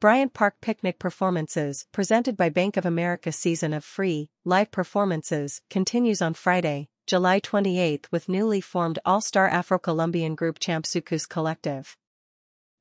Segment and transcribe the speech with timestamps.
[0.00, 6.22] Bryant Park Picnic Performances, presented by Bank of America season of free, live performances, continues
[6.22, 11.98] on Friday, July 28 with newly formed all-star Afro-Colombian group Champe-Soukous Collective.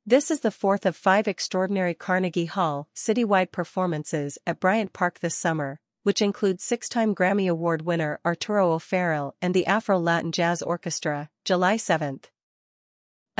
[0.05, 5.36] This is the fourth of five extraordinary Carnegie Hall citywide performances at Bryant Park this
[5.36, 11.75] summer, which include six-time Grammy Award winner Arturo O'Farrill and the Afro-Latin Jazz Orchestra, July
[11.75, 12.21] 7.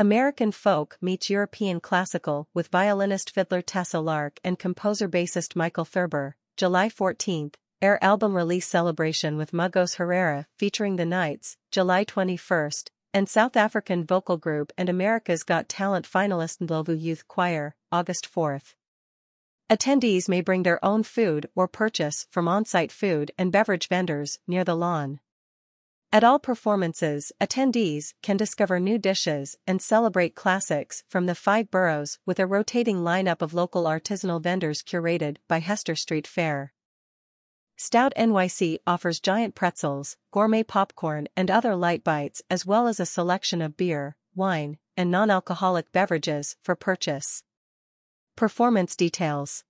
[0.00, 6.88] American folk meets European classical with violinist fiddler Tessa Lark and composer-bassist Michael Thurber, July
[6.88, 13.58] 14th, Air album release celebration with Magos Herrera featuring The Knights, July 21st, and South
[13.58, 18.72] African vocal group and America's Got Talent finalist Ndlovu Youth Choir, August 4th.
[19.68, 24.64] Attendees may bring their own food or purchase from on-site food and beverage vendors near
[24.64, 25.20] the lawn.
[26.12, 32.18] At all performances, attendees can discover new dishes and celebrate classics from the five boroughs
[32.26, 36.72] with a rotating lineup of local artisanal vendors curated by Hester Street Fair.
[37.76, 43.06] Stout NYC offers giant pretzels, gourmet popcorn and other light bites as well as a
[43.06, 47.44] selection of beer, wine, and non-alcoholic beverages for purchase.
[48.34, 49.62] Performance details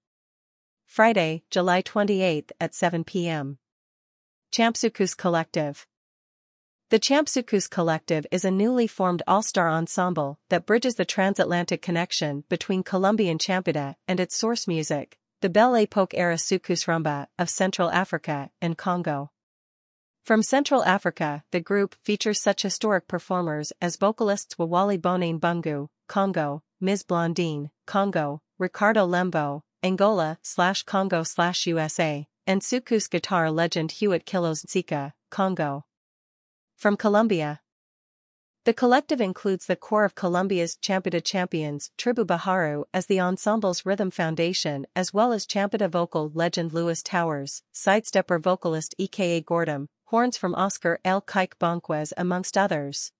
[0.86, 3.58] Friday, July 28 at 7 p.m.
[4.50, 5.86] Champe-Soukous Collective
[6.90, 12.82] the Champe-Soukous Collective is a newly formed all-star ensemble that bridges the transatlantic connection between
[12.82, 18.50] Colombian champeta and its source music, the Belle Epoque era Soukous Rumba of Central Africa
[18.60, 19.30] and Congo.
[20.24, 26.64] From Central Africa, the group features such historic performers as vocalists Wawali Bonane Bungu, Congo,
[26.80, 27.04] Ms.
[27.04, 34.64] Blondine, Congo, Ricardo Lemvo, Angola slash Congo slash USA, and Soukous guitar legend Huit Kilos
[34.64, 35.84] Nseka, Congo.
[36.80, 37.60] From Colombia.
[38.64, 44.10] The collective includes the core of Colombia's Champeta champions Tribu Baharu as the ensemble's rhythm
[44.10, 50.54] foundation as well as Champeta vocal legend Luis Towers, sidestepper vocalist EKA Gordom, horns from
[50.54, 51.20] Oscar L.
[51.20, 53.12] Kike Bonquez amongst others.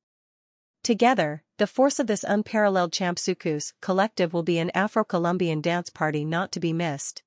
[0.83, 6.51] Together, the force of this unparalleled Champe-Soukous collective will be an Afro-Colombian dance party not
[6.53, 7.23] to be missed.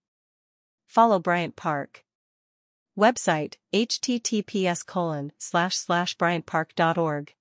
[0.88, 2.04] Follow Bryant Park.
[2.98, 7.34] Website, https colon slash slash bryantpark.org.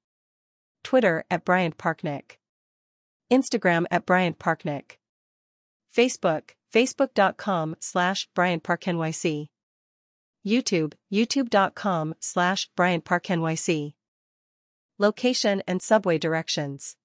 [0.82, 2.38] Twitter at bryantparknick.
[3.30, 4.92] Instagram at bryantparknick.
[5.94, 9.48] Facebook, facebook.com slash bryantparknyc.
[10.46, 13.94] YouTube, youtube.com slash bryantparknyc.
[14.98, 16.96] Location and subway directions.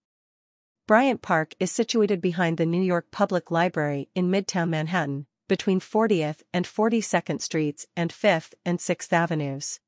[0.88, 6.42] Bryant Park is situated behind the New York Public Library in Midtown Manhattan, between 40th
[6.54, 9.80] and 42nd Streets and 5th and 6th Avenues.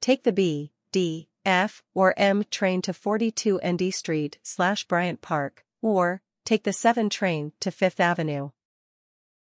[0.00, 5.64] Take the B, D, F, or M train to 42 ND Street slash Bryant Park,
[5.80, 8.50] or take the 7 train to 5th Avenue.